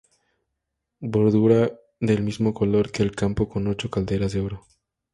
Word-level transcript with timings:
Bordura 1.01 1.71
del 1.99 2.23
mismo 2.23 2.55
color 2.55 2.91
que 2.91 3.03
el 3.03 3.11
campo 3.15 3.47
con 3.47 3.67
ocho 3.67 3.91
calderas, 3.91 4.33
de 4.33 4.39
oro. 4.39 4.65